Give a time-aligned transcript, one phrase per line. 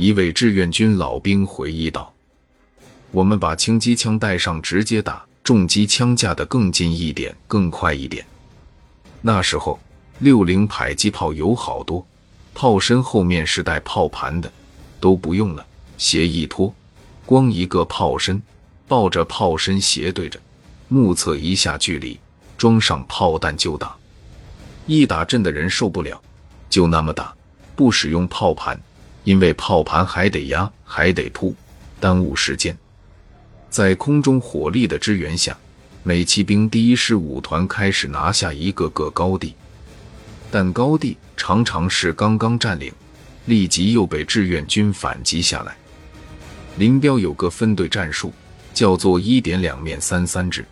[0.00, 2.10] 一位志愿军老兵回忆道
[3.12, 8.24] ：“我们把轻机枪带上，直接打；重机枪架得更近一点，更快一点。
[9.20, 9.78] 那时候
[10.20, 12.02] 六零迫击炮有好多，
[12.54, 14.50] 炮身后面是带炮盘的，
[14.98, 15.66] 都不用了，
[15.98, 16.74] 斜一拖，
[17.26, 18.40] 光一个炮身，
[18.88, 20.40] 抱着炮身斜对着，
[20.88, 22.18] 目测一下距离，
[22.56, 23.94] 装上炮弹就打。
[24.86, 26.18] 一打震的人受不了，
[26.70, 27.34] 就那么打，
[27.76, 28.80] 不使用炮盘。”
[29.30, 31.54] 因为炮盘还得压，还得铺，
[32.00, 32.76] 耽误时间。
[33.68, 35.56] 在空中火力的支援下，
[36.02, 39.54] 美骑兵第一师五团开始拿下一个个高地，
[40.50, 42.92] 但高地常常是刚刚占领，
[43.46, 45.76] 立即又被志愿军反击下来。
[46.76, 48.32] 林彪有个分队战术，
[48.74, 50.64] 叫做“一点两面三三制”。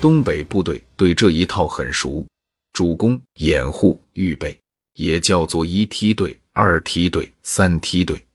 [0.00, 2.24] 东北部队对这一套很熟，
[2.72, 4.56] 主攻、掩护、预备，
[4.94, 6.38] 也叫做一梯队。
[6.58, 8.26] 二梯队、三梯队，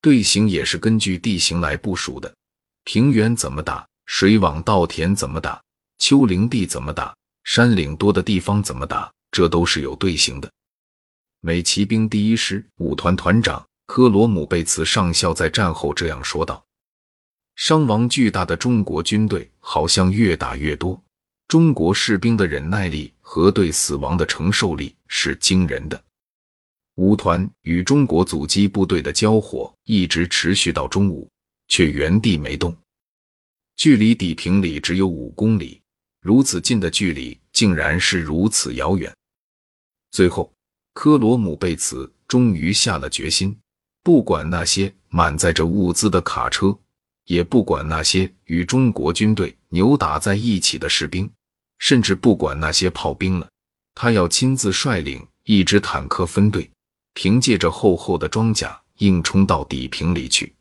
[0.00, 2.34] 队形也是根据地形来部署的。
[2.82, 5.62] 平原怎么打，水网稻田怎么打，
[5.98, 10.50] 丘陵地怎么打，山岭多的地方怎么打，这都是有队形的。
[11.40, 16.66] 美骑兵第一师五团团长科罗姆贝茨上校在战后这样说道
[17.54, 21.00] ：“伤亡巨大的中国军队好像越打越多，
[21.46, 26.02] 中国士兵的忍耐力和对死亡的承受力是惊人的。”
[26.98, 31.30] 五团与中国阻击部队的交火一直持续到中午，
[31.68, 32.76] 却原地没动。
[33.76, 35.80] 距离底平里只有五公里，
[36.20, 39.14] 如此近的距离，竟然是如此遥远。
[40.10, 40.52] 最后，
[40.92, 43.56] 科罗姆贝茨终于下了决心，
[44.02, 46.76] 不管那些满载着物资的卡车，
[47.26, 51.30] 也不管那些与中国军队扭打在一起的士兵，
[51.78, 53.48] 甚至不管那些炮兵了，
[53.94, 56.68] 他要亲自率领一支坦克分队。
[57.20, 60.54] 凭借着厚厚的装甲，硬冲到底平里去。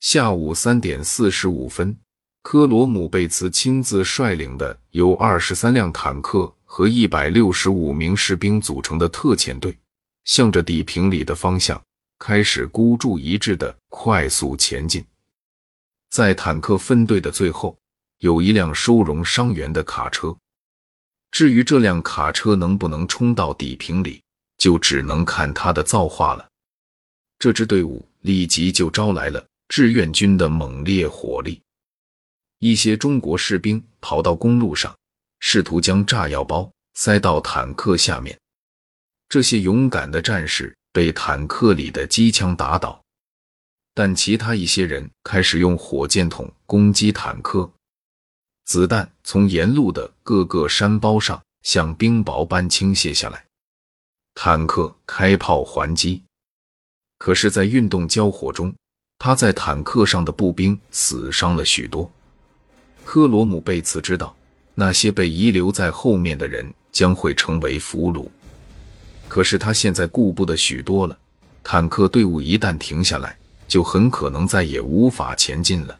[0.00, 1.96] 下午三点四十五分，
[2.42, 9.78] 科罗姆贝茨亲自率领的由二十三辆坦克和一百六十五名士兵组成的特遣队，
[10.24, 11.80] 向着底平里的方向
[12.18, 15.04] 开始孤注一掷的快速前进。
[16.10, 17.78] 在坦克分队的最后，
[18.18, 20.36] 有一辆收容伤员的卡车。
[21.30, 24.20] 至于这辆卡车能不能冲到底平里？
[24.62, 26.48] 就只能看他的造化了。
[27.40, 31.60] 这支队伍立即就招来了志愿军的猛烈火力。
[32.60, 34.94] 一些中国士兵跑到公路上，
[35.40, 38.38] 试图将炸药包塞到坦克下面。
[39.28, 43.02] 这些勇敢的战士被坦克里的机枪打倒，
[43.94, 47.68] 但其他一些人开始用火箭筒攻击坦克。
[48.66, 53.44] 子弹从沿路的各个山包上像冰雹般倾泻下来。
[54.34, 56.22] 坦克开炮还击，
[57.18, 58.74] 可是，在运动交火中，
[59.18, 62.10] 他在坦克上的步兵死伤了许多。
[63.04, 64.34] 科罗姆贝茨知道，
[64.74, 68.26] 那些被遗留在后面的人将会成为俘虏。
[69.28, 71.16] 可是他现在顾不得许多了，
[71.62, 73.36] 坦克队伍一旦停下来，
[73.68, 75.96] 就很可能再也无法前进了。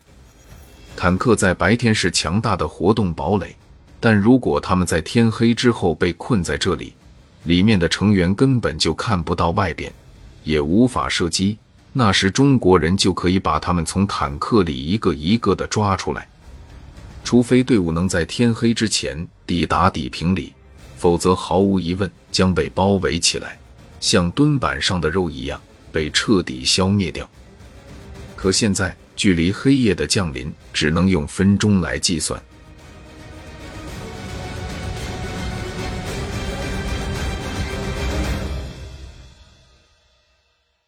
[0.96, 3.54] 坦克在白天是强大的活动堡垒，
[4.00, 6.94] 但如果他们在天黑之后被困在这里，
[7.44, 9.92] 里面的成员根本就看不到外边，
[10.44, 11.58] 也无法射击。
[11.92, 16.26] 那时中国人就可以把他们从坦克里一个一个的抓出来。
[17.24, 20.52] 除非队伍能在天黑之前抵达底平里，
[20.96, 23.58] 否则毫无疑问将被包围起来，
[24.00, 25.60] 像墩板上的肉一样
[25.92, 27.28] 被彻底消灭掉。
[28.34, 32.42] 可现在距离黑夜的降临只能用分钟来计算。